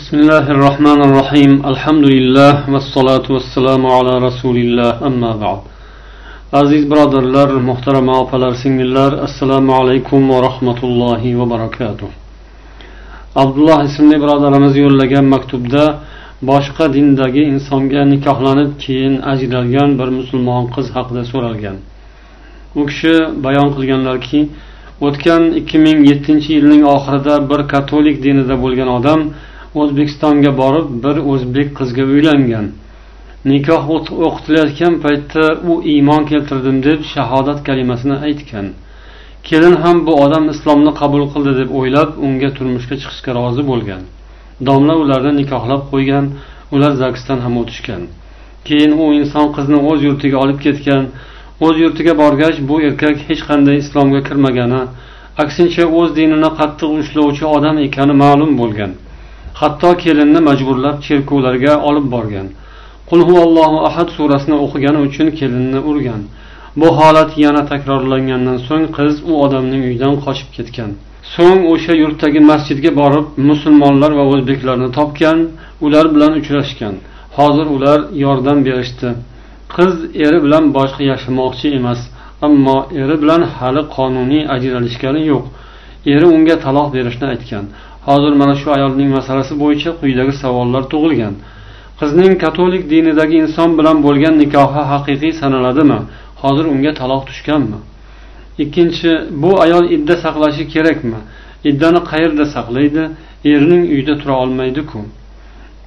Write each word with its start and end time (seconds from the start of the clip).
بسم 0.00 0.16
الله 0.22 0.46
الرحمن 0.56 1.00
الرحيم 1.08 1.52
الحمد 1.72 2.04
لله 2.14 2.52
والصلاة 2.72 3.26
والسلام 3.34 3.82
على 3.96 4.12
رسول 4.28 4.56
الله 4.64 4.90
أما 5.08 5.32
بعد 5.42 5.60
aziz 6.52 6.90
birodarlar 6.90 7.48
muhtarama 7.50 8.20
opalar 8.20 8.54
singillar 8.54 9.12
assalomu 9.12 9.72
alaykum 9.74 10.30
va 10.30 10.42
rahmatullohi 10.42 11.38
va 11.38 11.50
barakatuh 11.50 12.08
abdulloh 13.42 13.78
ismli 13.88 14.16
birodarimiz 14.22 14.74
yo'llagan 14.76 15.24
maktubda 15.34 15.84
boshqa 16.50 16.84
dindagi 16.94 17.42
insonga 17.52 18.02
nikohlanib 18.14 18.70
keyin 18.84 19.14
ajralgan 19.32 19.90
bir 19.98 20.08
musulmon 20.18 20.64
qiz 20.74 20.86
haqida 20.96 21.22
so'ralgan 21.32 21.76
u 22.80 22.82
kishi 22.88 23.14
bayon 23.44 23.68
qilganlarki 23.76 24.40
o'tgan 25.06 25.42
ikki 25.60 25.78
ming 25.86 25.98
yettinchi 26.10 26.50
yilning 26.56 26.82
oxirida 26.96 27.34
bir 27.50 27.60
katolik 27.72 28.16
dinida 28.26 28.54
bo'lgan 28.64 28.90
odam 28.98 29.20
o'zbekistonga 29.80 30.52
borib 30.62 30.88
bir 31.04 31.16
o'zbek 31.32 31.68
qizga 31.78 32.04
uylangan. 32.14 32.66
Nikoh 33.50 33.84
o'qitilayotgan 33.96 34.94
paytda 35.04 35.44
u 35.70 35.72
iymon 35.92 36.22
keltirdim 36.30 36.76
deb 36.88 37.00
shahodat 37.14 37.58
kalimasini 37.68 38.16
aytgan. 38.26 38.66
Kelin 39.48 39.76
ham 39.84 40.06
bu 40.06 40.12
odam 40.24 40.44
islomni 40.54 40.92
qabul 41.00 41.22
qildi 41.32 41.52
deb 41.60 41.70
o'ylab 41.78 42.10
unga 42.26 42.50
turmushga 42.56 42.96
chiqishga 43.02 43.32
rozi 43.38 43.62
bo'lgan. 43.70 44.02
Domla 44.66 44.94
ularni 45.02 45.32
nikohlab 45.40 45.82
qo'ygan 45.92 46.26
ular 46.74 46.92
zagsdan 47.02 47.38
ham 47.44 47.54
o'tishgan. 47.62 48.02
Keyin 48.66 48.92
u 49.02 49.04
inson 49.20 49.46
qizni 49.56 49.78
o'z 49.90 50.00
yurtiga 50.08 50.36
olib 50.44 50.58
ketgan. 50.66 51.04
O'z 51.66 51.76
yurtiga 51.84 52.12
borgach 52.22 52.58
bu 52.68 52.76
erkak 52.88 53.16
hech 53.28 53.42
qanday 53.48 53.76
islomga 53.84 54.20
kirmagani 54.28 54.82
aksincha 55.44 55.84
o'z 55.98 56.10
dinini 56.18 56.50
qattiq 56.58 56.90
ushlovchi 57.00 57.44
odam 57.56 57.76
ekani 57.86 58.14
ma'lum 58.24 58.52
bo'lgan. 58.60 58.92
Hatto 59.60 59.90
kelinni 60.04 60.40
majburlab 60.48 60.96
cherkovlarga 61.06 61.72
olib 61.88 62.06
borgan. 62.14 62.46
Qul 63.08 63.20
huvallohu 63.28 63.78
ahad 63.88 64.08
surasini 64.16 64.56
o'qigani 64.64 65.00
uchun 65.06 65.28
kelinni 65.38 65.80
urgan. 65.90 66.22
Bu 66.80 66.88
holat 66.98 67.30
yana 67.44 67.62
takrorlangandan 67.72 68.58
so'ng 68.68 68.86
qiz 68.96 69.14
u 69.30 69.32
odamning 69.44 69.82
uyidan 69.88 70.14
qochib 70.24 70.48
ketgan. 70.56 70.90
So'ng 71.34 71.60
o'sha 71.72 71.94
yurtdagi 72.02 72.40
masjidga 72.50 72.90
borib 73.00 73.26
musulmonlar 73.50 74.10
va 74.18 74.24
o'zbeklarni 74.32 74.88
topgan 74.98 75.38
ular 75.86 76.06
bilan 76.14 76.32
uchrashgan. 76.40 76.94
Hozir 77.36 77.66
ular 77.76 77.98
yordam 78.24 78.58
berishdi. 78.66 79.08
Qiz 79.74 79.94
eri 80.24 80.38
bilan 80.44 80.64
boshqa 80.76 81.02
yashamoqchi 81.12 81.68
emas 81.78 82.00
ammo 82.46 82.78
eri 83.02 83.16
bilan 83.22 83.42
hali 83.56 83.82
qonuniy 83.96 84.42
ajralishgani 84.54 85.22
yo'q. 85.32 85.44
Eri 86.14 86.26
unga 86.36 86.56
taloq 86.64 86.88
berishni 86.96 87.26
aytgan. 87.32 87.64
Hozir 88.08 88.32
mana 88.40 88.54
shu 88.60 88.68
ayolning 88.76 89.10
masalasi 89.18 89.54
bo'yicha 89.62 89.90
quyidagi 90.00 90.34
savollar 90.42 90.82
tug'ilgan. 90.92 91.34
Qizning 92.00 92.32
katolik 92.44 92.82
dinidagi 92.92 93.36
inson 93.44 93.70
bilan 93.78 93.96
bo'lgan 94.06 94.34
nikohi 94.42 94.82
haqiqiy 94.92 95.32
sanaladimi? 95.40 95.98
Hozir 96.42 96.64
unga 96.74 96.92
taloq 97.00 97.22
tushganmi? 97.28 97.78
Ikkinchi 98.62 99.10
bu 99.42 99.50
ayol 99.64 99.84
idda 99.96 100.14
saqlashi 100.24 100.64
kerakmi? 100.74 101.20
Iddani 101.70 102.00
qayerda 102.10 102.44
saqlaydi? 102.54 103.02
Erining 103.52 103.82
uyida 103.92 104.14
tura 104.20 104.34
olmaydiku. 104.42 104.98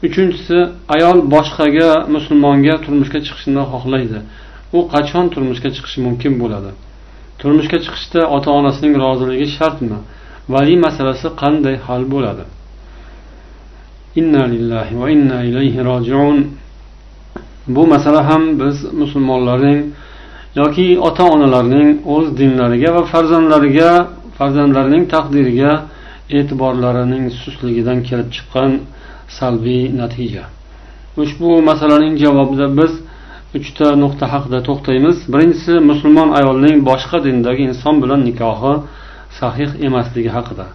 Uchinchisi 0.08 0.58
ayol 0.96 1.18
boshqaga 1.34 1.90
musulmonga 2.16 2.76
turmushga 2.86 3.20
chiqishni 3.28 3.64
xohlaydi. 3.74 4.20
U 4.78 4.80
qachon 4.94 5.26
turmushga 5.34 5.70
chiqishi 5.76 6.00
mumkin 6.08 6.34
bo'ladi? 6.42 6.72
Turmushga 7.42 7.78
chiqishda 7.86 8.22
ota 8.36 8.50
onasining 8.60 8.94
roziligi 9.04 9.48
shartmi? 9.58 10.00
Vali 10.54 10.76
masalasi 10.86 11.28
qanday 11.42 11.76
hal 11.86 12.04
bo'ladi? 12.14 12.44
Inna 14.20 14.44
lillahi 14.54 14.94
va 15.02 15.08
inna 15.16 15.40
ilayhi 15.50 15.80
rojiun. 15.90 16.38
Bu 17.76 17.84
masala 17.94 18.22
ham 18.30 18.44
biz 18.62 18.78
musulmonlarning 19.02 19.80
yoki 20.62 20.88
ota 21.08 21.24
onalarning 21.36 21.90
o'z 22.16 22.26
dinlariga 22.40 22.90
va 22.98 23.04
farzandlariga 23.12 23.90
farzandlarining 24.38 25.04
taqdiriga 25.14 25.72
e'tiborlarining 26.38 27.24
sustligidan 27.42 28.00
kelib 28.08 28.30
chiqqan 28.36 28.72
salbiy 29.38 29.84
natija. 30.02 30.44
Ushbu 31.24 31.50
masalaning 31.70 32.14
javobida 32.24 32.68
biz 32.80 32.92
uchta 33.58 33.88
nuqta 34.04 34.26
haqida 34.34 34.60
to'xtaymiz. 34.68 35.18
Birinchisi 35.34 35.74
musulmon 35.90 36.30
ayolning 36.40 36.76
boshqa 36.90 37.18
dindagi 37.26 37.64
inson 37.70 37.96
bilan 38.04 38.22
nikohi 38.30 38.74
sahih 39.40 39.70
emasligi 39.88 40.32
haqida. 40.38 40.66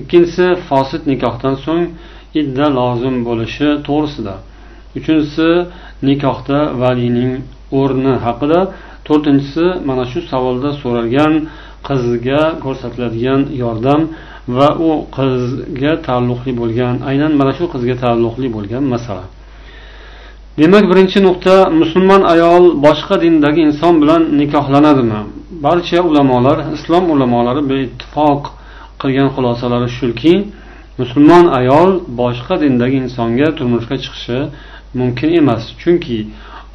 Ikkinchisi 0.00 0.46
fosit 0.68 1.02
nikohdan 1.10 1.54
so'ng 1.64 1.84
idda 2.40 2.66
lozim 2.78 3.16
bo'lishi 3.28 3.68
to'g'risida. 3.86 4.34
Uchinchisi 4.98 5.48
nikohda 6.08 6.58
valiyning 6.82 7.32
o'rni 7.80 8.14
haqida. 8.26 8.60
To'rtinchisi 9.06 9.66
mana 9.88 10.04
shu 10.10 10.20
savolda 10.30 10.70
so'ralgan 10.82 11.32
qizga 11.88 12.42
ko'rsatiladigan 12.64 13.40
yordam 13.62 14.00
va 14.56 14.68
u 14.88 14.90
qizga 15.16 15.92
taalluqli 16.06 16.52
bo'lgan 16.60 16.94
aynan 17.10 17.32
mana 17.40 17.52
shu 17.58 17.64
qizga 17.74 17.94
taalluqli 18.04 18.48
bo'lgan 18.56 18.84
masala. 18.94 19.24
demak 20.61 20.83
birinchi 20.91 21.19
nuqta 21.27 21.55
musulmon 21.81 22.21
ayol 22.33 22.63
boshqa 22.85 23.15
dindagi 23.23 23.61
inson 23.69 23.93
bilan 24.01 24.21
nikohlanadimi 24.39 25.19
barcha 25.65 25.99
ulamolar 26.09 26.57
islom 26.75 27.03
ulamolari 27.13 27.61
beittifoq 27.71 28.41
qilgan 29.01 29.27
xulosalari 29.35 29.89
shuki 29.99 30.33
musulmon 30.99 31.45
ayol 31.59 31.89
boshqa 32.21 32.55
dindagi 32.63 32.97
insonga 33.03 33.47
turmushga 33.57 33.95
chiqishi 34.03 34.39
mumkin 34.99 35.29
emas 35.41 35.63
chunki 35.81 36.19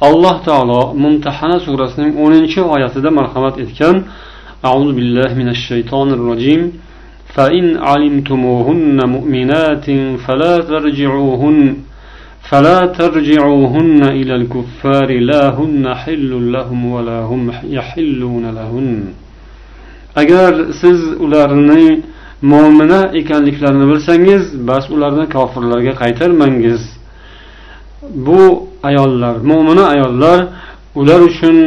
alloh 0.07 0.35
taolo 0.47 0.81
mumtahana 1.03 1.57
surasining 1.65 2.13
o'ninchi 2.23 2.59
oyatida 2.75 3.09
marhamat 3.19 3.55
etgan 3.65 3.97
أعوذ 4.69 4.89
بالله 4.97 5.29
من 5.41 5.47
الشيطان 5.55 6.07
الرجيم 6.17 6.61
فإن 7.35 7.65
علمتموهن 7.89 8.99
مؤمنات 9.15 9.87
فلا 10.25 10.53
ترجعوهن 10.71 11.59
فلا 12.49 12.79
ترجعوهن 12.99 14.01
إلى 14.19 14.33
الكفار 14.35 15.09
لا 15.19 15.43
هن 15.59 15.95
حل 16.01 16.51
لهم 16.51 16.85
ولا 16.85 17.19
هم 17.19 17.51
يحلون 17.77 18.45
لهن 18.57 19.03
agar 20.15 20.53
siz 20.81 20.99
ularni 21.25 22.03
mo'mina 22.41 23.01
ekanliklarini 23.19 23.85
bilsangiz 23.91 24.43
bas 24.67 24.85
ularni 24.95 25.25
kofirlarga 25.35 25.93
qaytarmangiz 26.01 26.81
bu 28.25 28.41
ayollar 28.89 29.35
mo'mina 29.51 29.85
ayollar 29.93 30.39
ular 31.01 31.19
uchun 31.29 31.57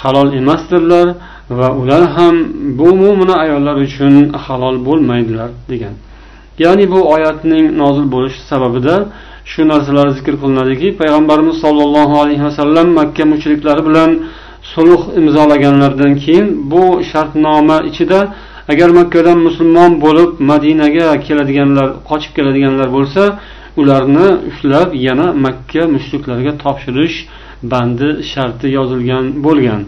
halol 0.00 0.28
emasdirlar 0.40 1.06
va 1.58 1.68
ular 1.80 2.02
ham 2.16 2.34
bu 2.78 2.88
mo'mina 3.02 3.34
ayollar 3.44 3.76
uchun 3.86 4.14
halol 4.44 4.76
bo'lmaydilar 4.86 5.50
degan 5.70 5.94
ya'ni 6.64 6.84
bu 6.92 7.00
oyatning 7.14 7.64
nozil 7.82 8.06
bo'lish 8.14 8.36
sababida 8.50 8.94
shu 9.51 9.61
narsalar 9.71 10.07
zikr 10.17 10.33
qilinadiki 10.41 10.87
payg'ambarimiz 11.01 11.55
sollallohu 11.65 12.15
alayhi 12.23 12.43
vasallam 12.49 12.87
makka 12.99 13.23
mushriklari 13.33 13.81
bilan 13.89 14.11
sulh 14.73 15.01
imzolaganlaridan 15.19 16.13
keyin 16.23 16.47
bu 16.71 16.83
shartnoma 17.11 17.77
ichida 17.89 18.19
agar 18.71 18.89
makkadan 18.99 19.37
musulmon 19.47 19.91
bo'lib 20.05 20.31
madinaga 20.51 21.07
keladiganlar 21.27 21.87
qochib 22.09 22.31
keladiganlar 22.37 22.87
bo'lsa 22.97 23.23
ularni 23.81 24.29
ushlab 24.49 24.89
yana 25.07 25.27
makka 25.45 25.81
mushriklariga 25.95 26.53
topshirish 26.63 27.17
bandi 27.71 28.09
sharti 28.31 28.67
yozilgan 28.77 29.25
bo'lgan. 29.45 29.81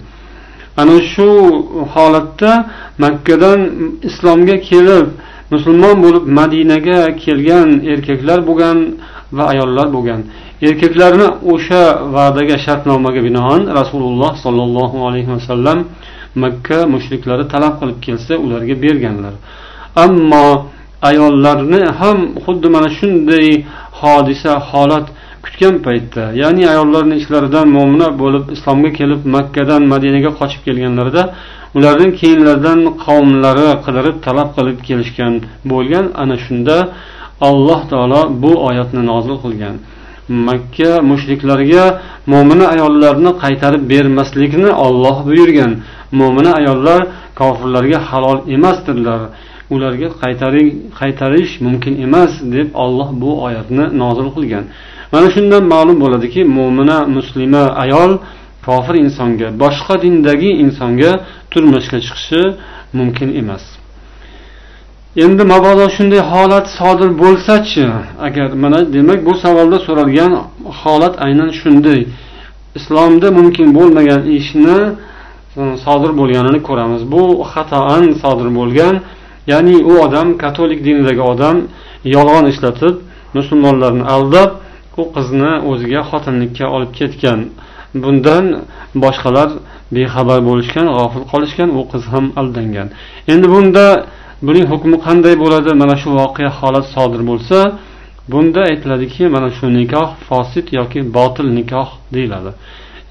Ana 0.81 0.97
shu 1.11 1.29
holatda 1.93 2.51
makkadan 3.03 3.59
islomga 4.09 4.57
kelib 4.69 5.07
musulmon 5.53 5.95
bo'lib 6.05 6.25
madinaga 6.39 6.99
kelgan 7.23 7.69
erkaklar 7.93 8.39
bo'lgan 8.49 8.77
va 9.37 9.43
ayollar 9.53 9.87
bo'lgan. 9.95 10.21
Erkaklarni 10.67 11.27
o'sha 11.53 11.83
va'daga 12.15 12.55
shartnomaga 12.65 13.21
binoan 13.27 13.61
rasululloh 13.79 14.31
sollallohu 14.45 14.97
alayhi 15.07 15.29
vasallam 15.35 15.77
makka 16.43 16.79
mushriklari 16.93 17.43
talab 17.53 17.73
qilib 17.79 17.99
kelsa 18.05 18.33
ularga 18.45 18.75
berganlar. 18.85 19.33
Ammo 20.05 20.47
ayollarni 21.09 21.81
ham 21.99 22.17
xuddi 22.45 22.67
mana 22.75 22.89
shunday 22.99 23.47
hodisa 24.01 24.53
holat 24.69 25.07
kutgan 25.45 25.75
paytda 25.85 26.23
ya'ni 26.41 26.63
ayollarni 26.73 27.15
ichlaridan 27.21 27.67
mo'mina 27.77 28.07
bo'lib 28.21 28.45
islomga 28.55 28.91
kelib 28.99 29.21
makkadan 29.35 29.81
madinaga 29.93 30.31
qochib 30.39 30.61
kelganlarida 30.67 31.23
ularning 31.77 32.11
keyinlaridan 32.21 32.79
qavmlari 33.05 33.69
qidirib 33.85 34.17
talab 34.27 34.49
qilib 34.57 34.77
kelishgan 34.87 35.33
bo'lgan 35.71 36.05
ana 36.21 36.35
shunda 36.45 36.77
alloh 37.41 37.81
taolo 37.91 38.21
bu 38.43 38.51
oyatni 38.69 39.01
nozil 39.11 39.37
qilgan. 39.43 39.75
Makka 40.47 40.91
mushriklarga 41.11 41.83
mo'mina 42.33 42.65
ayollarni 42.73 43.31
qaytarib 43.43 43.83
bermaslikni 43.91 44.69
olloh 44.85 45.17
buyurgan. 45.27 45.71
Mo'mina 46.19 46.51
ayollar 46.59 47.01
kofirlarga 47.39 47.99
halol 48.09 48.39
emasdirlar. 48.55 49.21
Ularga 49.73 50.07
qaytarish 51.01 51.53
mumkin 51.65 51.93
emas 52.05 52.31
deb 52.55 52.67
olloh 52.83 53.09
bu 53.21 53.31
oyatni 53.47 53.85
nozil 54.01 54.29
qilgan. 54.35 54.63
Mana 55.13 55.27
shundan 55.35 55.63
ma'lum 55.73 55.97
bo'ladiki 56.03 56.41
mo'mina 56.57 56.97
muslima 57.15 57.63
ayol 57.83 58.11
kofir 58.67 58.95
insonga 59.05 59.47
boshqa 59.63 59.95
dindagi 60.03 60.49
insonga 60.63 61.11
turmushga 61.51 61.97
chiqishi 62.05 62.41
mumkin 62.99 63.29
emas. 63.41 63.63
Endi 65.23 65.43
mabodo 65.53 65.85
shunday 65.95 66.21
holat 66.31 66.65
sodir 66.79 67.09
bo'lsachi? 67.23 67.85
Agar 68.27 68.47
mana 68.63 68.79
demak 68.95 69.19
bu 69.27 69.33
savolda 69.43 69.77
so'ralgan 69.87 70.31
holat 70.81 71.13
aynan 71.25 71.49
shunday. 71.59 72.01
Islomda 72.77 73.27
mumkin 73.39 73.67
bo'lmagan 73.77 74.21
ishni 74.39 74.79
e, 75.61 75.63
sodir 75.85 76.11
bo'lganini 76.19 76.59
ko'ramiz. 76.67 77.01
Bu 77.13 77.23
xatoan 77.51 78.03
sodir 78.23 78.49
bo'lgan 78.59 78.95
ya'ni 79.51 79.75
u 79.91 79.93
odam 80.05 80.27
katolik 80.43 80.79
dinidagi 80.87 81.23
odam 81.31 81.57
yolg'on 82.15 82.45
ishlatib 82.53 82.95
musulmonlarni 83.37 84.05
aldab 84.15 84.49
u 85.01 85.03
qizni 85.15 85.53
o'ziga 85.71 86.01
xotinlikka 86.09 86.65
olib 86.75 86.91
ketgan. 86.99 87.39
Bundan 88.03 88.45
boshqalar 89.03 89.49
bexabar 89.95 90.39
bo'lishgan 90.49 90.87
g'ofil 90.97 91.23
qolishgan 91.31 91.69
u 91.79 91.81
qiz 91.91 92.03
ham 92.13 92.25
aldangan. 92.39 92.87
Endi 93.33 93.47
bunda 93.55 93.85
buning 94.45 94.65
hukmi 94.71 94.97
qanday 95.05 95.35
bo'ladi? 95.43 95.71
Mana 95.81 95.95
shu 96.01 96.09
voqea 96.19 96.49
holat 96.59 96.85
sodir 96.95 97.21
bo'lsa 97.29 97.57
bunda 98.31 98.61
aytiladiki 98.71 99.23
mana 99.35 99.49
shu 99.57 99.65
nikoh 99.79 100.09
fosid 100.27 100.67
yoki 100.79 100.99
botil 101.17 101.47
nikoh 101.59 101.89
deyiladi. 102.15 102.51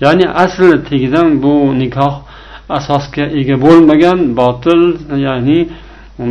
Ya'ni 0.05 0.26
asli 0.44 0.70
tagidan 0.88 1.28
bu 1.43 1.55
nikoh 1.82 2.14
asosga 2.78 3.25
ega 3.40 3.56
bo'lmagan 3.64 4.19
botil 4.40 4.82
ya'ni 5.26 5.58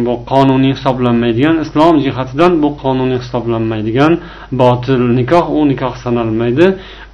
bu 0.05 0.13
qonuniy 0.31 0.73
hisoblanmaydigan 0.77 1.55
islom 1.65 1.95
jihatidan 2.05 2.51
bu 2.63 2.69
qonuniy 2.83 3.19
hisoblanmaydigan 3.23 4.13
botil 4.61 5.01
nikoh 5.19 5.45
u 5.57 5.59
nikoh 5.71 5.93
sanalmaydi. 6.03 6.65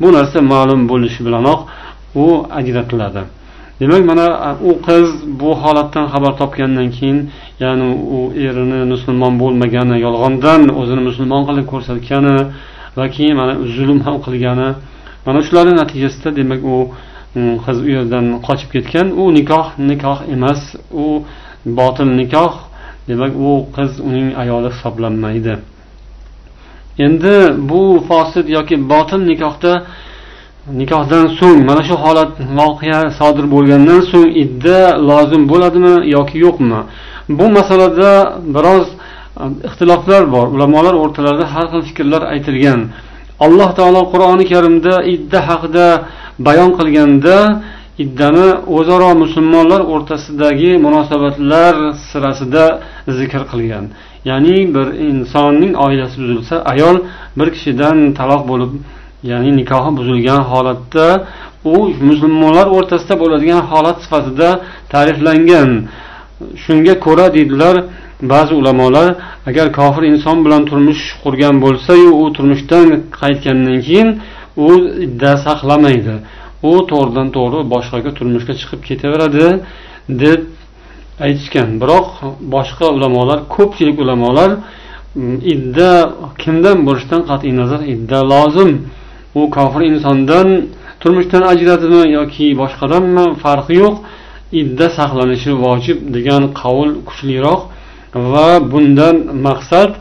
Bu 0.01 0.07
narsa 0.18 0.39
ma'lum 0.54 0.81
bo'lishi 0.92 1.22
bilanoq 1.27 1.60
u 2.24 2.25
ajratiladi. 2.60 3.24
Demak 3.81 4.04
mana 4.12 4.27
u 4.69 4.72
qiz 4.88 5.07
bu 5.39 5.50
holatdan 5.63 6.06
xabar 6.13 6.34
topgandan 6.42 6.89
keyin 6.98 7.19
ya'ni 7.63 7.88
u 8.18 8.19
erini 8.48 8.80
musulmon 8.94 9.34
bo'lmagani 9.42 9.96
yolg'ondan 10.06 10.62
o'zini 10.81 11.02
musulmon 11.10 11.42
qilib 11.48 11.66
ko'rsatgani 11.74 12.36
va 12.98 13.06
keyin 13.16 13.36
mana 13.42 13.54
zulm 13.75 14.00
ham 14.06 14.16
qilgani 14.25 14.69
mana 15.25 15.40
shularni 15.48 15.74
natijasida 15.81 16.30
demak 16.40 16.62
u 16.74 16.75
mm, 17.36 17.56
qiz 17.66 17.78
u 17.86 17.90
yerdan 17.96 18.25
qochib 18.48 18.69
ketgan. 18.75 19.08
U 19.22 19.24
nikoh 19.38 19.68
nikoh 19.90 20.19
emas 20.36 20.62
u 21.04 21.06
botil 21.66 22.10
nikoh. 22.22 22.54
Demak 23.10 23.34
u 23.48 23.52
qiz 23.75 23.92
uning 24.08 24.28
ayoli 24.42 24.69
hisoblanmaydi. 24.74 25.54
Endi 27.06 27.36
bu 27.69 27.81
fosil 28.08 28.46
yoki 28.58 28.75
botil 28.94 29.22
nikohda 29.31 29.74
nikohdan 30.81 31.25
so'ng 31.40 31.60
mana 31.69 31.81
shu 31.90 31.96
holat 32.04 32.31
voqea 32.60 33.00
sodir 33.19 33.46
bo'lgandan 33.54 34.02
so'ng 34.12 34.30
idda 34.44 34.80
lozim 35.10 35.44
bo'ladimi 35.52 35.96
yoki 36.16 36.38
yo'qmi? 36.46 36.80
Bu 37.39 37.45
masalada 37.57 38.12
biroz 38.56 38.86
e, 39.42 39.44
ixtiloflar 39.68 40.24
bor. 40.36 40.48
Ulamolar 40.56 40.95
o'rtalarida 41.04 41.45
har 41.54 41.66
xil 41.72 41.81
fikrlar 41.89 42.22
aytilgan. 42.33 42.80
Alloh 43.45 43.69
taolo 43.80 44.01
qur'oni 44.13 44.45
karimda 44.51 44.94
idda 45.16 45.39
haqida 45.50 45.88
bayon 46.48 46.72
qilganda 46.80 47.38
iddani 48.04 48.48
o'zaro 48.78 49.10
musulmonlar 49.24 49.81
o'rtasidagi 49.94 50.72
munosabatlar 50.86 51.75
sirasida 52.10 52.66
zikr 53.19 53.42
qilgan. 53.51 53.86
Ya'ni 54.30 54.57
bir 54.75 54.88
insonning 55.10 55.74
oilasi 55.86 56.16
buzilsa 56.22 56.56
ayol 56.74 56.95
bir 57.39 57.48
kishidan 57.56 57.98
taloq 58.19 58.42
bo'lib 58.51 58.72
ya'ni 59.31 59.51
nikohi 59.60 59.92
buzilgan 60.00 60.42
holatda 60.51 61.07
u 61.74 61.77
musulmonlar 62.10 62.68
o'rtasida 62.77 63.16
bo'ladigan 63.24 63.62
holat 63.72 63.98
sifatida 64.06 64.50
ta'riflangan. 64.94 65.69
Shunga 66.64 66.96
ko'ra 67.06 67.26
deydilar 67.36 67.76
ba'zi 68.34 68.54
ulamolar 68.62 69.16
agar 69.50 69.68
kofir 69.80 70.04
inson 70.12 70.38
bilan 70.46 70.62
turmush 70.70 71.04
qurgan 71.24 71.56
bo'lsayu 71.66 72.10
u 72.22 72.24
turmushdan 72.36 72.88
qaytgandan 73.22 73.78
keyin 73.88 74.10
u 74.58 74.68
idda 75.06 75.32
saqlamaydi. 75.46 76.16
U 76.70 76.72
to'g'ridan 76.92 77.28
to'g'ri 77.38 77.60
boshqaga 77.74 78.12
turmushga 78.18 78.54
chiqib 78.60 78.82
ketaveradi 78.90 79.48
deb 80.24 80.42
aytishgan. 81.26 81.70
Biroq 81.82 82.08
boshqa 82.56 82.88
ulamolar 82.96 83.40
ko'pchilik 83.56 83.98
ulamolar 84.04 84.50
mm, 84.58 85.38
idda 85.54 85.92
kimdan 86.42 86.78
bo'lishidan 86.88 87.22
qat'iy 87.30 87.54
nazar 87.62 87.82
idda 87.94 88.20
lozim. 88.34 88.72
U 89.40 89.42
kofir 89.58 89.82
insondan 89.92 90.48
turmushdan 91.02 91.44
ajradimi 91.54 92.04
yoki 92.18 92.46
boshqadanmi 92.62 93.26
farqi 93.44 93.76
yo'q. 93.84 93.96
Idda 94.62 94.88
saqlanishi 94.98 95.51
vojib 95.65 95.98
degan 96.15 96.44
qavul 96.62 96.92
kuchliroq 97.07 97.62
va 98.31 98.48
bundan 98.71 99.15
maqsad 99.48 99.92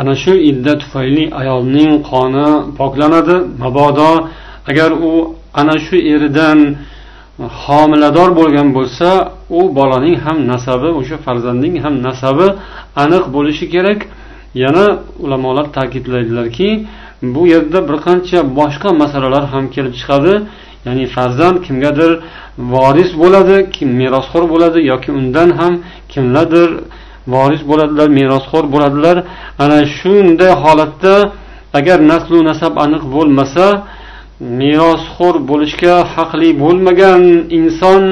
ana 0.00 0.14
shu 0.22 0.32
idda 0.50 0.72
tufayli 0.82 1.24
ayolning 1.40 1.90
qoni 2.10 2.48
poklanadi. 2.78 3.36
Mabodo 3.62 4.12
agar 4.70 4.90
u 5.10 5.12
ana 5.60 5.76
shu 5.86 5.96
eridan 6.12 6.58
homilador 7.64 8.30
bo'lgan 8.40 8.68
bo'lsa 8.76 9.08
u 9.58 9.60
bolaning 9.78 10.16
ham 10.24 10.38
nasabi 10.52 10.88
o'sha 11.00 11.16
farzandning 11.26 11.74
ham 11.84 11.94
nasabi 12.08 12.46
aniq 13.02 13.24
bo'lishi 13.34 13.66
kerak. 13.74 14.00
Yana 14.64 14.86
ulamolar 15.24 15.66
ta'kidlaydilarki 15.76 16.68
bu 17.34 17.42
yerda 17.52 17.78
bir 17.88 17.96
qancha 18.06 18.38
boshqa 18.58 18.88
masalalar 19.02 19.44
ham 19.52 19.64
kelib 19.74 19.94
chiqadi. 20.00 20.32
Ya'ni 20.88 21.04
farzand 21.16 21.56
kimgadir 21.66 22.10
voris 22.74 23.10
bo'ladi 23.22 23.56
kim 23.76 23.88
merosxo'r 24.00 24.44
bo'ladi 24.52 24.78
yoki 24.92 25.10
undan 25.20 25.48
ham 25.58 25.72
kimlardir 26.12 26.70
voris 27.34 27.62
bo'ladilar 27.70 28.08
merosxo'r 28.18 28.64
bo'ladilar. 28.74 29.16
Ana 29.64 29.78
shunday 29.96 30.52
holatda 30.62 31.14
agar 31.78 31.98
naslu 32.12 32.38
nasab 32.50 32.74
aniq 32.84 33.02
bo'lmasa 33.14 33.66
merosxo'r 34.60 35.36
bo'lishga 35.50 35.94
haqli 36.14 36.50
bo'lmagan 36.62 37.22
inson 37.58 38.02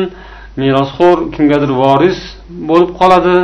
merosxo'r 0.62 1.19
kimgadir 1.34 1.70
voris 1.82 2.19
bo'lib 2.69 2.90
qoladi 3.00 3.37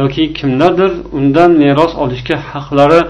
yoki 0.00 0.24
kimlardir 0.38 0.92
undan 1.18 1.50
meros 1.62 1.92
olishga 2.04 2.36
haqlari 2.50 3.00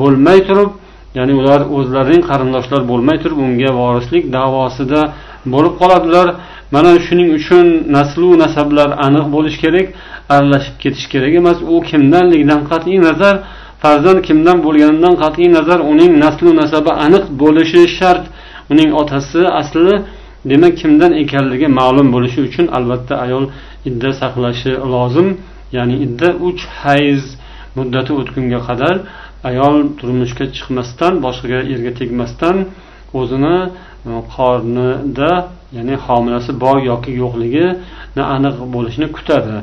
bo'lmay 0.00 0.38
turib 0.48 0.70
ya'ni 1.16 1.32
ular 1.40 1.60
o'zlarining 1.76 2.22
qarindoshlar 2.30 2.82
bo'lmay 2.90 3.16
turib 3.22 3.38
unga 3.46 3.70
vorislik 3.80 4.24
davosida 4.36 5.00
bo'lib 5.54 5.74
qoladilar. 5.80 6.26
Mana 6.74 6.90
shuning 7.06 7.28
uchun 7.38 7.66
naslu 7.96 8.28
nasablar 8.44 8.88
aniq 9.06 9.26
bo'lishi 9.34 9.58
kerak 9.64 9.86
aralashib 10.34 10.76
ketish 10.82 11.06
kerak 11.12 11.32
emas. 11.40 11.58
U 11.74 11.76
kimdanligidan 11.90 12.60
qat'iy 12.70 12.98
nazar 13.08 13.34
farzand 13.82 14.20
kimdan 14.28 14.58
bo'lganidan 14.66 15.14
qat'iy 15.22 15.48
nazar 15.56 15.78
uning 15.92 16.12
naslu 16.24 16.50
nasabi 16.62 16.92
aniq 17.06 17.24
bo'lishi 17.42 17.82
shart. 17.98 18.24
Uning 18.72 18.90
otasi 19.00 19.42
asli 19.60 19.94
demak 20.50 20.74
kimdan 20.82 21.12
ekanligi 21.22 21.68
ma'lum 21.80 22.08
bo'lishi 22.14 22.40
uchun 22.48 22.66
albatta 22.78 23.14
ayol 23.24 23.44
idda 23.88 24.10
saqlashi 24.20 24.72
lozim. 24.94 25.28
Ya'ni 25.76 25.96
idda 26.06 26.28
uch 26.48 26.60
hayz. 26.82 27.22
Muddati 27.78 28.12
o'tgunga 28.20 28.60
qadar 28.68 28.94
ayol 29.50 29.76
turmushga 29.98 30.44
chiqmasdan 30.56 31.12
boshqaga 31.24 31.60
erga 31.74 31.92
tegmasdan 32.00 32.56
o'zini 33.20 33.56
e, 34.08 34.10
qornida 34.34 35.32
ya'ni 35.76 35.94
homilasi 36.06 36.50
bor 36.64 36.76
yoki 36.90 37.10
yo'qligini 37.22 38.22
aniq 38.36 38.56
bo'lishini 38.74 39.08
kutadi. 39.16 39.56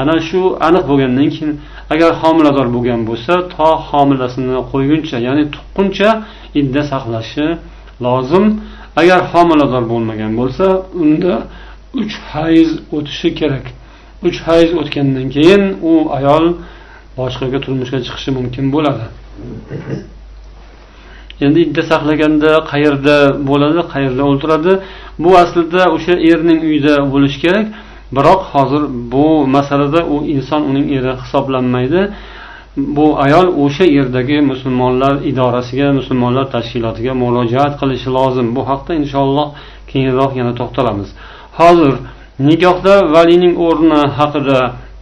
Ana 0.00 0.16
shu 0.28 0.40
aniq 0.68 0.84
bo'lgandan 0.90 1.28
keyin 1.34 1.52
agar 1.94 2.10
homilador 2.22 2.66
bo'lgan 2.76 3.00
bo'lsa 3.10 3.32
to 3.54 3.68
homilasini 3.88 4.58
qo'yguncha 4.72 5.16
ya'ni 5.26 5.44
tuqquncha 5.54 6.08
idda 6.60 6.82
saqlashi 6.92 7.46
lozim. 8.04 8.46
Agar 9.00 9.20
homilador 9.32 9.84
bo'lmagan 9.92 10.32
bo'lsa 10.40 10.66
unda 11.02 11.34
uch 12.00 12.14
hayz 12.32 12.68
o'tishi 12.96 13.28
kerak. 13.40 13.64
Uch 14.28 14.38
hayz 14.46 14.70
o'tgandan 14.80 15.26
keyin 15.36 15.62
u 15.90 15.92
ayol 16.18 16.44
boshqaga 17.18 17.58
turmushga 17.64 17.98
chiqishi 18.06 18.30
mumkin 18.38 18.64
bo'ladi. 18.74 19.04
Endi 21.44 21.58
idda 21.66 21.82
saqlaganda 21.90 22.50
qayerda 22.72 23.16
bo'ladi 23.48 23.80
qayerda 23.92 24.22
o'ltiradi 24.30 24.72
bu 25.22 25.30
aslida 25.42 25.82
o'sha 25.96 26.14
erning 26.30 26.60
uyida 26.68 26.94
bo'lishi 27.12 27.38
kerak. 27.44 27.66
Biroq 28.16 28.42
hozir 28.54 28.82
bu 29.12 29.26
masalada 29.56 30.00
u 30.14 30.16
inson 30.34 30.62
uning 30.70 30.86
eri 30.96 31.12
hisoblanmaydi. 31.22 32.02
Bu 32.96 33.06
ayol 33.24 33.46
o'sha 33.64 33.86
yerdagi 33.96 34.36
musulmonlar 34.50 35.14
idorasiga 35.30 35.88
musulmonlar 35.98 36.46
tashkilotiga 36.54 37.12
murojaat 37.22 37.72
qilishi 37.80 38.08
lozim. 38.18 38.46
Bu 38.56 38.62
haqda 38.70 38.92
inshaalloh 39.00 39.48
keyinroq 39.90 40.32
yana 40.40 40.52
to'xtalamiz. 40.60 41.08
Hozir 41.58 41.94
nikohda 42.48 42.94
valiyning 43.14 43.54
o'rni 43.66 44.00
haqida 44.18 44.58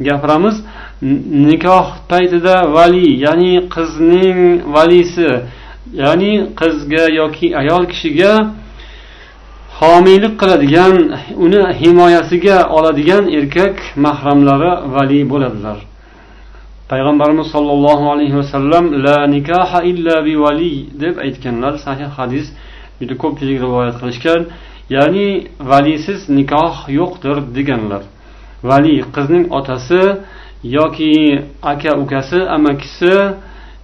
gapiramiz. 0.09 0.57
Nikoh 1.03 1.87
paytida 2.09 2.57
vali 2.77 3.21
ya'ni 3.25 3.69
qizning 3.75 4.41
valisi 4.75 5.31
ya'ni 6.03 6.33
qizga 6.61 7.05
yoki 7.21 7.57
ayol 7.57 7.87
kishiga 7.93 8.33
homiylik 9.81 10.35
qiladigan 10.41 10.95
uni 11.45 11.63
himoyasiga 11.81 12.57
oladigan 12.77 13.25
erkak 13.39 13.77
mahramlari 13.97 14.73
vali 14.95 15.21
bo'ladilar. 15.33 15.79
Payg'ambarimiz 16.91 17.47
sollallohu 17.55 18.05
alayhi 18.15 18.37
vasallam 18.41 18.85
la 19.05 19.19
nikaha 19.35 19.81
illa 19.91 20.25
bi 20.27 20.35
vali 20.45 20.75
deb 21.03 21.15
aytganlar. 21.25 21.73
Sahih 21.87 22.09
hadis 22.19 22.47
juda 23.01 23.15
ko'pchilik 23.23 23.59
rivoyat 23.65 23.97
qilishgan. 24.01 24.41
Ya'ni 24.97 25.29
valisiz 25.71 26.21
nikoh 26.39 26.75
yo'qdir 26.99 27.37
deganlar. 27.57 28.03
Vali 28.71 28.97
qizning 29.17 29.45
otasi 29.59 30.01
yoki 30.63 31.41
aka 31.63 31.97
ukasi 31.97 32.39
amakisi 32.57 33.15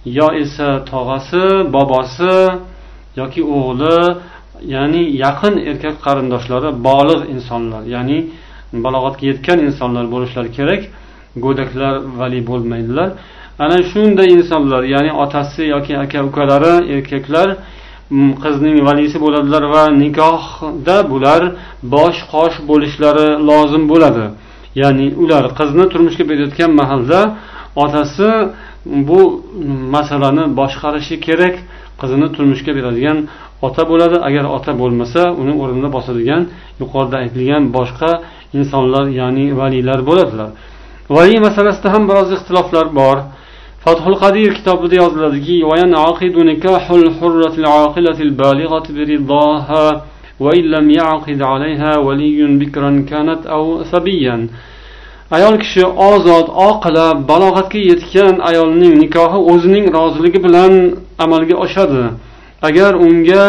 yo 0.05 0.27
esa 0.43 0.85
tog'asi 0.91 1.45
bobosi 1.73 2.37
yoki 3.19 3.41
o'g'li 3.43 3.97
ya'ni 4.73 5.03
yaqin 5.23 5.53
erkak 5.69 5.95
qarindoshlari 6.05 6.69
bolig' 6.87 7.23
insonlar 7.35 7.83
ya'ni 7.95 8.17
balog'atga 8.73 9.23
yetgan 9.31 9.59
insonlar 9.67 10.05
bo'lishlari 10.13 10.49
kerak. 10.57 10.81
Go'daklar 11.43 11.93
vali 12.19 12.39
bo'lmaydilar. 12.49 13.09
Ana 13.59 13.77
shunday 13.91 14.27
insonlar 14.37 14.83
ya'ni 14.83 15.11
otasi 15.23 15.63
yoki 15.73 15.93
aka 16.03 16.19
ukalari 16.29 16.73
erkaklar 16.95 17.47
mm, 18.09 18.31
qizning 18.43 18.77
valisi 18.87 19.17
bo'ladilar 19.25 19.63
va 19.73 19.83
nikohda 20.03 20.97
bular 21.11 21.41
bosh 21.93 22.19
qosh 22.33 22.55
bo'lishlari 22.69 23.27
lozim 23.49 23.83
bo'ladi. 23.91 24.25
Ya'ni 24.81 25.07
ular 25.23 25.43
qizni 25.59 25.85
turmushga 25.91 26.23
berayotgan 26.29 26.71
mahalda 26.81 27.19
otasi 27.83 28.29
bu 29.09 29.19
masalani 29.95 30.43
boshqarishi 30.59 31.15
kerak 31.27 31.55
qizini 32.01 32.27
turmushga 32.35 32.71
beradigan 32.77 33.17
ota 33.67 33.83
bo'ladi. 33.91 34.17
Agar 34.27 34.45
ota 34.57 34.71
bo'lmasa 34.81 35.21
uni 35.41 35.53
o'rnida 35.61 35.89
bosadigan 35.97 36.41
yuqorida 36.81 37.15
aytilgan 37.23 37.63
boshqa 37.77 38.11
insonlar 38.59 39.05
ya'ni 39.19 39.45
valiylar 39.59 39.99
bo'ladilar. 40.09 40.49
Valiy 41.15 41.39
masalasida 41.47 41.87
ham 41.93 42.03
biroz 42.09 42.29
ixtiloflar 42.37 42.87
bor. 42.99 43.17
Fathul 43.83 44.15
qadir 44.23 44.49
kitobida 44.57 44.95
yoziladiki 45.03 45.55
وإن 50.40 50.64
لم 50.74 50.86
يعقد 50.90 51.42
عليها 51.42 51.92
ولي 52.06 52.40
بكرا 52.60 52.90
كانت 53.10 53.46
أو 53.46 53.64
ثبيا 53.92 54.48
ayol 55.36 55.56
kishi 55.62 55.82
ozod 56.10 56.46
oqila 56.68 57.06
balog'atga 57.30 57.80
yetgan 57.90 58.34
ayolning 58.50 58.94
nikohi 59.02 59.38
o'zining 59.52 59.86
roziligi 59.96 60.40
bilan 60.46 60.72
amalga 61.24 61.56
oshadi 61.64 62.04
agar 62.68 62.92
unga 63.06 63.44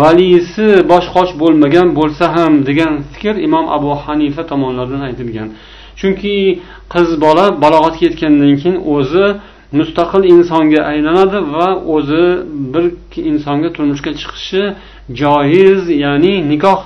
valisi 0.00 0.68
bosh 0.90 1.06
qosh 1.14 1.32
bo'lmagan 1.42 1.88
bo'lsa 1.98 2.24
ham 2.36 2.52
degan 2.68 2.92
fikr 3.12 3.34
imom 3.46 3.66
abu 3.76 3.90
hanifa 4.04 4.42
tomonidan 4.50 5.02
aytilgan 5.08 5.48
chunki 6.00 6.36
qiz 6.92 7.08
bola 7.24 7.44
balog'atga 7.64 8.02
yetgandan 8.06 8.52
keyin 8.60 8.76
o'zi 8.94 9.26
mustaqil 9.71 10.23
insonga 10.33 10.81
aylanadi 10.91 11.39
va 11.55 11.67
o'zi 11.95 12.25
bir 12.73 12.85
insonga 13.31 13.69
turmushga 13.75 14.11
chiqishi 14.21 14.63
joiz 15.21 15.81
ya'ni 16.03 16.33
nikoh 16.51 16.79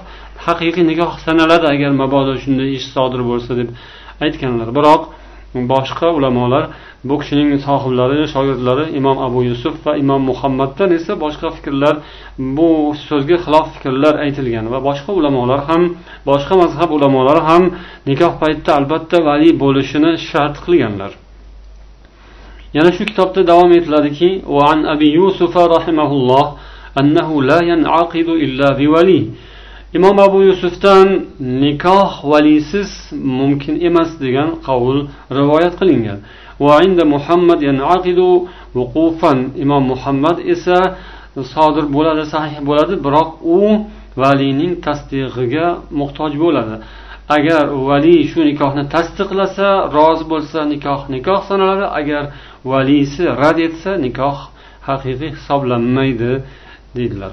haqiqiy 0.46 0.86
nikoh 0.92 1.12
sanaladi 1.25 1.66
agar 1.74 1.92
mabodo 2.02 2.34
shunday 2.44 2.70
ish 2.78 2.88
sodir 2.96 3.22
bo'lsa 3.30 3.52
deb 3.60 3.70
aytganlar. 4.25 4.68
Biroq 4.78 5.02
boshqa 5.72 6.08
ulamolar 6.18 6.63
bu 7.10 7.16
kishining 7.22 7.50
sohiblari 7.68 8.20
shogirdlari 8.34 8.86
imom 9.00 9.18
abu 9.28 9.40
yusuf 9.50 9.75
va 9.86 9.94
imom 10.04 10.22
muhammaddan 10.30 10.90
esa 10.98 11.13
boshqa 11.24 11.48
fikrlar 11.58 11.96
bu 12.58 12.70
so'zga 13.08 13.38
xilof 13.46 13.68
fikrlar 13.75 14.13
aytilgan 14.25 14.66
va 14.74 14.80
boshqa 14.90 15.12
ulamolar 15.20 15.60
ham 15.70 15.84
boshqa 16.30 16.54
mazhab 16.63 16.90
ulamolari 16.98 17.42
ham 17.50 17.63
nikoh 18.10 18.34
paytida 18.42 18.72
albatta 18.80 19.18
vali 19.28 19.50
bo'lishini 19.63 20.12
shart 20.30 20.56
qilganlar. 20.66 21.12
yana 22.76 22.92
shu 22.92 23.04
kitobda 23.04 23.47
davom 23.47 23.73
etiladiki 23.73 24.30
وعن 24.57 24.78
أبي 24.95 25.09
يوسف 25.18 25.54
رحمه 25.57 26.11
الله 26.18 26.45
أنه 27.00 27.28
لا 27.42 27.59
ينعقد 27.71 28.28
إلا 28.45 28.68
بولي 28.80 29.21
imom 29.95 30.18
abu 30.18 30.42
yusufdan 30.42 31.09
nikoh 31.40 32.11
valisiz 32.25 32.90
mumkin 33.12 33.80
emas 33.80 34.21
degan 34.21 34.50
qavul 34.66 34.99
rivoyat 35.38 35.75
qilingan 35.80 36.18
muhammad 37.14 37.61
imom 39.64 39.83
muhammad 39.92 40.37
esa 40.54 40.78
sodir 41.54 41.87
bo'ladi 41.97 42.25
sahih 42.35 42.59
bo'ladi 42.68 42.95
biroq 43.07 43.30
u 43.57 43.59
valiyning 44.23 44.73
tasdig'iga 44.87 45.66
muhtoj 46.00 46.33
bo'ladi 46.45 46.75
Agar 47.30 47.65
vali 47.89 48.27
shu 48.27 48.39
nikohni 48.50 48.84
tasdiqlasa 48.96 49.68
rozi 49.96 50.25
bo'lsa 50.32 50.60
nikoh 50.74 51.01
nikoh 51.10 51.39
sanaladi. 51.50 51.86
Agar 52.00 52.24
valisi 52.65 53.24
rad 53.42 53.58
etsa 53.68 53.92
nikoh 54.06 54.38
haqiqiy 54.88 55.32
hisoblanmaydi 55.38 56.32
deydilar. 56.96 57.32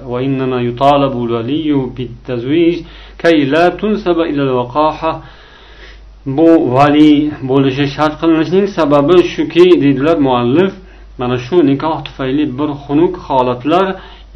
Bu 6.25 6.73
vali 6.75 7.31
bo'lishi 7.49 7.85
shart 7.95 8.13
qilinishining 8.21 8.67
sababi 8.77 9.17
shuki 9.33 9.65
deydilar 9.83 10.17
muallif 10.27 10.73
mana 11.17 11.37
shu 11.45 11.55
nikoh 11.71 11.97
tufayli 12.05 12.43
bir 12.59 12.69
xunuk 12.83 13.13
holatlar 13.27 13.87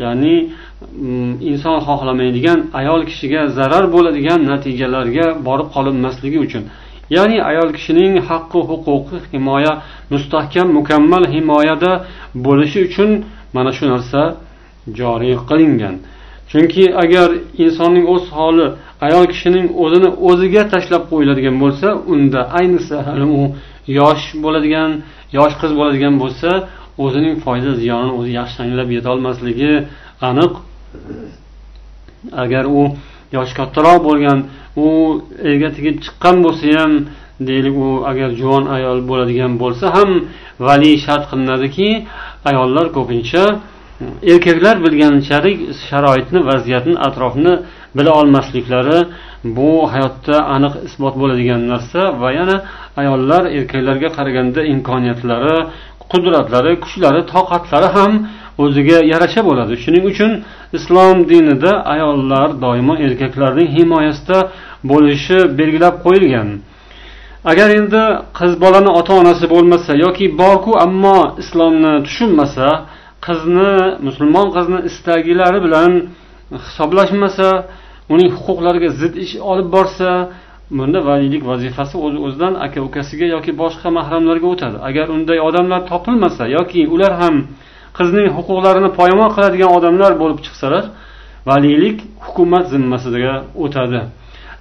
ya'ni 0.03 0.35
mm, 0.47 1.41
inson 1.51 1.77
xohlamaydigan 1.87 2.59
ayol 2.79 3.01
kishiga 3.09 3.41
zarar 3.57 3.85
bo'ladigan 3.95 4.39
natijalarga 4.51 5.27
borib 5.47 5.67
qolinmasligi 5.75 6.39
uchun. 6.45 6.63
Ya'ni 7.15 7.37
ayol 7.49 7.69
kishining 7.77 8.13
haqqi 8.29 8.59
huquqi 8.69 9.17
himoya 9.31 9.73
mustahkam 10.13 10.67
mukammal 10.77 11.23
himoyada 11.33 11.91
bo'lishi 12.45 12.79
uchun 12.87 13.09
mana 13.55 13.71
shu 13.77 13.85
narsa 13.93 14.21
joriy 14.99 15.35
qilingan. 15.49 15.95
Chunki 16.51 16.83
agar 17.03 17.29
insonning 17.63 18.05
o'z 18.13 18.25
holi 18.37 18.67
ayol 19.07 19.25
kishining 19.33 19.67
o'zini 19.83 20.09
o'ziga 20.29 20.63
tashlab 20.73 21.03
qo'yiladigan 21.11 21.55
bo'lsa 21.63 21.87
unda 22.13 22.39
ayniqsa 22.59 22.95
hali 23.07 23.25
u 23.39 23.41
yosh 23.99 24.23
bo'ladigan 24.43 24.89
yosh 25.37 25.55
qiz 25.61 25.71
bo'ladigan 25.79 26.15
bo'lsa 26.23 26.49
o'zining 27.03 27.35
foyda 27.45 27.71
ziyonini 27.81 28.13
o'zi 28.19 28.31
yaxshi 28.39 28.57
anglab 28.65 28.89
yetolmasligi 28.97 29.71
aniq. 30.29 30.53
Agar 32.43 32.65
u 32.79 32.81
yoshi 33.35 33.53
kattaroq 33.59 33.99
bo'lgan 34.07 34.39
u 34.85 34.87
erga 35.49 35.69
tegib 35.77 35.95
chiqqan 36.05 36.35
bo'lsa 36.45 36.65
ham 36.79 36.91
deylik 37.49 37.75
u 37.85 37.89
agar 38.11 38.29
juvon 38.39 38.63
ayol 38.77 38.99
bo'ladigan 39.09 39.51
bo'lsa 39.63 39.85
ham 39.95 40.09
valiy 40.67 40.95
shart 41.05 41.23
qilinadiki 41.31 41.89
ayollar 42.49 42.85
ko'pincha 42.97 43.43
erkaklar 44.33 44.75
bilganchalik 44.85 45.57
sharoitni 45.87 46.39
vaziyatni 46.49 46.95
atrofni 47.07 47.53
bila 47.97 48.11
olmasliklari 48.19 48.99
bu 49.57 49.71
hayotda 49.93 50.35
aniq 50.55 50.73
isbot 50.87 51.15
bo'ladigan 51.21 51.61
narsa 51.71 52.01
va 52.21 52.29
yana 52.39 52.57
ayollar 53.01 53.43
erkaklarga 53.57 54.09
qaraganda 54.17 54.61
imkoniyatlari 54.73 55.57
qudratlari 56.11 56.73
kuchlari 56.83 57.21
toqatlari 57.33 57.89
ham 57.97 58.11
o'ziga 58.63 58.97
yarasha 59.11 59.41
bo'ladi. 59.49 59.73
Shuning 59.83 60.03
uchun 60.11 60.31
islom 60.77 61.17
dinida 61.31 61.71
ayollar 61.93 62.47
doimo 62.65 62.93
erkaklarning 63.05 63.69
himoyasida 63.77 64.39
bo'lishi 64.91 65.37
belgilab 65.59 65.95
qo'yilgan. 66.05 66.47
Agar 67.51 67.69
endi 67.79 68.03
qiz 68.37 68.51
bolani 68.63 68.91
ota 68.99 69.13
onasi 69.21 69.45
bo'lmasa 69.53 69.91
yoki 70.05 70.25
borku 70.41 70.71
ammo 70.85 71.17
islomni 71.43 71.93
tushunmasa 72.05 72.67
qizni 73.25 73.73
musulmon 74.07 74.47
qizni 74.55 74.79
istagilari 74.89 75.59
bilan 75.65 75.91
hisoblashmasa 76.65 77.47
uning 78.13 78.29
huquqlariga 78.37 78.89
zid 78.99 79.13
ish 79.25 79.33
olib 79.51 79.67
borsa 79.75 80.09
bunda 80.71 81.05
valiylik 81.05 81.43
vazifasi 81.47 81.97
o'z 81.97 82.15
o'zidan 82.25 82.53
aka 82.65 82.79
ukasiga 82.81 83.25
yoki 83.35 83.51
boshqa 83.61 83.89
mahramlarga 83.97 84.47
o'tadi. 84.53 84.77
Agar 84.89 85.07
unday 85.15 85.39
odamlar 85.47 85.81
topilmasa 85.91 86.43
yoki 86.57 86.87
ular 86.93 87.13
ham 87.21 87.35
qizning 87.97 88.27
huquqlarini 88.37 88.89
poymol 88.99 89.29
qiladigan 89.35 89.71
odamlar 89.77 90.11
bo'lib 90.21 90.39
chiqsalar 90.45 90.83
valiylik 91.49 91.97
hukumat 92.25 92.65
zimmasiga 92.73 93.33
o'tadi. 93.63 94.01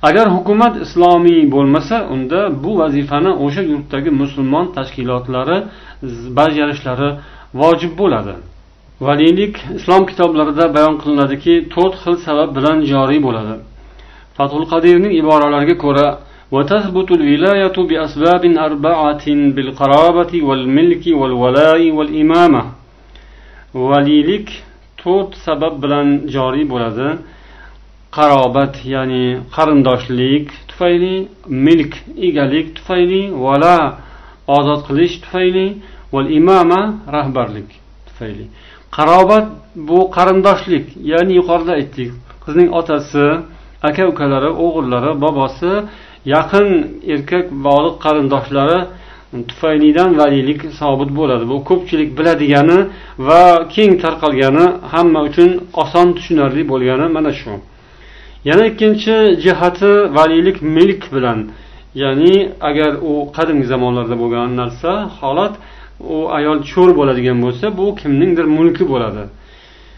Agar 0.09 0.27
hukumat 0.37 0.75
islomiy 0.85 1.41
bo'lmasa 1.55 1.97
unda 2.15 2.41
bu 2.65 2.71
vazifani 2.81 3.33
o'sha 3.45 3.63
yurtdagi 3.73 4.11
musulmon 4.21 4.67
tashkilotlari 4.77 5.59
bajarishlari 6.39 7.11
vojib 7.61 7.93
bo'ladi. 8.01 8.35
Valiylik 9.07 9.55
islom 9.79 10.03
kitoblarida 10.11 10.65
bayon 10.77 10.95
qilinadiki 11.03 11.55
to'rt 11.75 11.95
xil 12.03 12.17
sabab 12.27 12.51
bilan 12.57 12.77
joriy 12.93 13.21
bo'ladi. 13.27 13.55
fathul 14.38 14.66
qadirning 14.72 15.14
iboralariga 15.22 15.78
ko'ra 15.86 16.08
وتثبت 16.56 17.10
الولاية 17.20 17.78
بأسباب 17.90 18.44
أربعة 18.68 19.26
بالقرابة 19.56 20.34
والملك 20.48 21.04
والولاء 21.20 21.82
والإمامة 21.98 22.62
وليلك 23.74 24.50
to'rt 25.04 25.32
sabab 25.46 25.74
bilan 25.84 26.08
joriy 26.36 26.66
bo'ladi 26.72 27.08
qarobat 28.18 28.74
ya'ni 28.94 29.26
qarindoshlik 29.56 30.46
tufayli 30.70 31.16
milk 31.68 31.94
egalik 32.28 32.68
tufayli 32.78 33.22
vala 33.46 33.78
ozod 34.58 34.82
qilish 34.88 35.16
tufayli 35.24 35.68
val 36.14 36.28
imama 36.40 36.82
rahbarlik 37.16 37.70
tufayli 38.08 38.46
qarobat 38.98 39.46
bu 39.88 40.00
qarindoshlik 40.18 40.86
ya'ni 41.12 41.34
yuqorida 41.40 41.74
aytdik 41.80 42.12
qizning 42.44 42.70
otasi 42.80 43.26
aka 43.89 44.03
ukalari 44.13 44.51
o'g'illari 44.65 45.11
bobosi 45.25 45.73
yaqin 46.35 46.69
erkak 47.15 47.47
bog'liq 47.67 47.97
qarindoshlari 48.05 48.79
mm, 48.85 49.43
tufaylidan 49.51 50.11
valiylik 50.21 50.61
sobit 50.81 51.11
bo'ladi. 51.19 51.45
Bu 51.53 51.57
ko'pchilik 51.69 52.11
biladigani 52.19 52.79
va 53.29 53.43
keng 53.75 53.93
tarqalgani 54.05 54.67
hamma 54.93 55.21
uchun 55.29 55.51
oson 55.83 56.07
tushunarli 56.17 56.63
bo'lgani 56.73 57.07
mana 57.17 57.33
shu. 57.41 57.53
Yana 58.49 58.65
ikkinchi 58.71 59.15
jihati 59.45 59.93
valiylik 60.19 60.59
milk 60.77 61.03
bilan. 61.15 61.39
Ya'ni 62.03 62.35
agar 62.69 62.93
u 63.11 63.13
qadimgi 63.37 63.67
zamonlarda 63.73 64.17
bo'lgan 64.23 64.49
narsa 64.61 64.91
holat 65.19 65.55
u 66.15 66.17
ayol 66.39 66.59
cho'r 66.71 66.91
bo'ladigan 66.99 67.39
bo'lsa 67.45 67.67
bu 67.79 67.87
kimningdir 68.01 68.47
mulki 68.57 68.85
bo'ladi. 68.93 69.25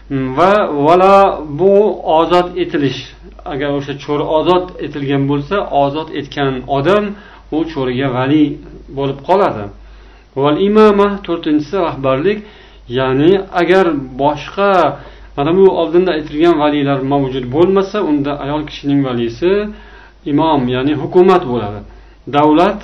Mm, 0.09 0.37
va 0.37 0.53
vala 0.71 1.41
bu 1.59 1.73
ozod 2.19 2.47
etilish. 2.63 2.99
Agar 3.53 3.69
o'sha 3.79 3.93
cho'r 4.03 4.21
ozod 4.37 4.65
etilgan 4.85 5.23
bo'lsa 5.31 5.55
ozod 5.83 6.09
etgan 6.19 6.53
odam 6.77 7.05
u 7.55 7.57
cho'riga 7.71 8.07
vali 8.17 8.45
bo'lib 8.97 9.19
qoladi. 9.27 9.65
Val 10.43 10.57
imoma 10.69 11.07
to'rtinchisi 11.27 11.77
rahbarlik 11.87 12.39
ya'ni 12.97 13.31
agar 13.61 13.85
boshqa 14.21 14.71
mana 15.37 15.51
bu 15.57 15.65
oldinda 15.81 16.11
aytilgan 16.17 16.55
valiylar 16.63 16.99
mavjud 17.13 17.45
bo'lmasa 17.55 17.97
unda 18.09 18.31
ayol 18.45 18.61
kishining 18.69 18.99
valisi 19.07 19.51
imom 20.31 20.61
ya'ni 20.75 20.93
hukumat 21.01 21.43
bo'ladi. 21.51 21.79
Davlat 22.37 22.81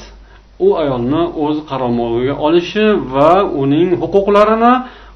u 0.66 0.70
ayolni 0.84 1.24
o'z 1.46 1.58
qaramog'iga 1.70 2.36
olishi 2.48 2.86
va 3.16 3.32
uning 3.62 3.90
huquqlarini 4.02 4.74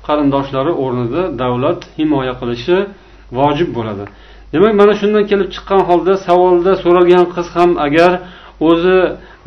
qarindoshlari 0.08 0.72
o'rnida 0.84 1.22
davlat 1.42 1.80
himoya 1.98 2.34
qilishi 2.40 2.78
vojib 3.40 3.70
bo'ladi. 3.78 4.04
Demak 4.54 4.74
mana 4.82 4.94
shundan 5.02 5.24
kelib 5.32 5.50
chiqqan 5.56 5.82
holda 5.90 6.14
savolda 6.28 6.72
so'ralgan 6.84 7.26
qiz 7.36 7.48
ham 7.56 7.72
agar 7.86 8.12
o'zi 8.70 8.98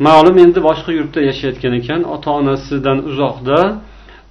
ma'lum 0.07 0.35
endi 0.43 0.59
boshqa 0.67 0.91
yurtda 0.99 1.19
yashayotgan 1.29 1.73
ekan 1.79 2.01
ota 2.15 2.29
onasidan 2.39 2.97
uzoqda 3.09 3.59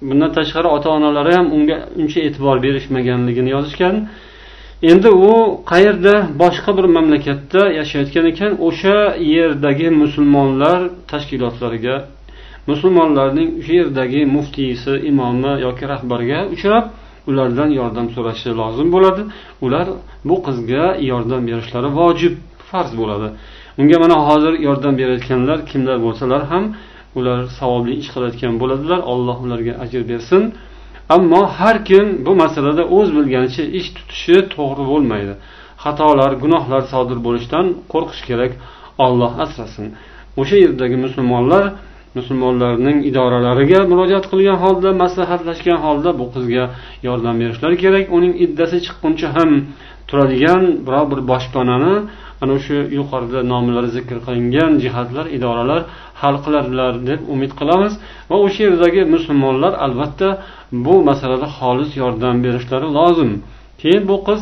bundan 0.07 0.31
tashqari 0.37 0.67
ota 0.75 0.89
onalari 0.97 1.31
ham 1.37 1.47
unga 1.57 1.77
uncha 2.01 2.19
e'tibor 2.27 2.57
berishmaganligini 2.65 3.49
yozishgan. 3.55 3.95
Endi 4.91 5.09
u 5.29 5.33
qayerda 5.71 6.13
boshqa 6.41 6.71
bir 6.77 6.85
mamlakatda 6.95 7.61
yashayotgan 7.79 8.25
ekan 8.31 8.51
o'sha 8.67 8.97
yerdagi 9.35 9.87
musulmonlar 10.01 10.79
tashkilotlariga 11.11 11.95
musulmonlarning 12.69 13.49
o'sha 13.59 13.73
yerdagi 13.81 14.21
muftiysi 14.35 14.93
imomi 15.09 15.53
yoki 15.65 15.85
rahbariga 15.93 16.39
uchrab 16.55 16.85
ulardan 17.29 17.69
yordam 17.79 18.07
so'rashi 18.15 18.49
lozim 18.61 18.87
bo'ladi. 18.95 19.21
Ular 19.65 19.87
bu 20.29 20.35
qizga 20.47 20.85
yordam 21.11 21.41
berishlari 21.49 21.89
vojib 21.99 22.33
farz 22.69 22.91
bo'ladi. 23.01 23.27
Unga 23.81 23.97
mana 24.03 24.17
hozir 24.27 24.53
yordam 24.67 24.93
berayotganlar 24.99 25.59
kimlar 25.69 25.97
bo'lsalar 26.05 26.41
ham 26.51 26.63
ular 27.19 27.39
savobli 27.59 27.93
ish 28.01 28.09
qilayotgan 28.13 28.53
bo'ladilar. 28.61 28.99
Alloh 29.13 29.37
ularga 29.45 29.73
ajr 29.83 30.01
bersin. 30.11 30.43
Ammo 31.15 31.41
har 31.57 31.77
kim 31.89 32.05
bu 32.25 32.31
masalada 32.43 32.83
o'z 32.97 33.09
bilganicha 33.17 33.63
ish 33.79 33.89
tutishi 33.97 34.37
to'g'ri 34.55 34.83
bo'lmaydi. 34.91 35.33
Xatolar 35.83 36.31
gunohlar 36.43 36.81
sodir 36.93 37.19
bo'lishidan 37.25 37.65
qo'rqish 37.93 38.21
kerak. 38.29 38.51
Olloh 39.05 39.31
asrasin. 39.43 39.87
O'sha 40.41 40.57
yerdagi 40.65 40.97
musulmonlar 41.05 41.63
musulmonlarning 42.17 42.97
idoralariga 43.09 43.79
murojaat 43.91 44.25
qilgan 44.31 44.57
holda 44.63 44.89
maslahatlashgan 45.03 45.79
holda 45.85 46.09
bu 46.19 46.25
qizga 46.33 46.63
yordam 47.07 47.35
berishlari 47.41 47.75
kerak. 47.83 48.05
Uning 48.17 48.33
iddasi 48.45 48.77
chiqquncha 48.85 49.27
ham 49.37 49.49
turadigan 50.09 50.63
biror 50.85 51.05
bir 51.11 51.19
boshpanani 51.31 51.93
ana 52.43 52.55
shu 52.65 52.75
yuqorida 52.97 53.39
nomlari 53.53 53.89
zikr 53.97 54.17
qilingan 54.25 54.71
jihatlar 54.83 55.25
idoralar 55.37 55.81
hal 56.21 56.35
qiladilar 56.45 56.93
deb 57.09 57.19
umid 57.33 57.51
qilamiz. 57.59 57.93
Va 58.29 58.37
o'sha 58.45 58.61
yerdagi 58.67 59.01
musulmonlar 59.15 59.73
albatta 59.85 60.29
bu 60.85 60.95
masalada 61.09 61.47
xolis 61.57 61.91
yordam 62.01 62.35
berishlari 62.45 62.87
lozim. 62.97 63.31
Keyin 63.81 64.03
bu 64.11 64.17
qiz 64.27 64.41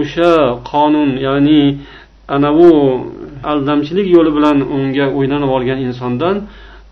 o'sha 0.00 0.32
qonun 0.70 1.10
ya'ni 1.26 1.62
ana 2.34 2.50
bu 2.58 2.68
aldamchilik 3.52 4.06
yo'li 4.16 4.30
bilan 4.36 4.56
unga 4.76 5.06
o'ylanib 5.18 5.50
olgan 5.56 5.78
insondan 5.88 6.36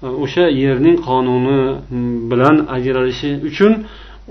o'sha 0.03 0.45
yerning 0.63 0.97
qonuni 1.09 1.61
bilan 2.31 2.57
ajralishi 2.77 3.31
uchun 3.49 3.73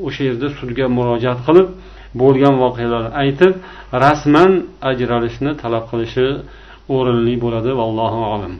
o'sha 0.07 0.21
yerda 0.29 0.47
sudga 0.59 0.85
murojaat 0.97 1.39
qilib 1.47 1.67
bo'lgan 2.21 2.55
voqealarni 2.63 3.11
aytib 3.23 3.53
rasman 4.03 4.51
ajralishni 4.91 5.51
talab 5.61 5.83
qilishi 5.91 6.27
o'rinli 6.95 7.35
bo'ladi. 7.43 7.71
Vallohu 7.81 8.19
alam. 8.33 8.53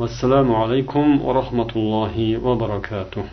Vassalomu 0.00 0.54
alaykum 0.62 1.06
va 1.24 1.30
rahmatullohi 1.40 2.28
va 2.44 2.52
barakatuh. 2.62 3.24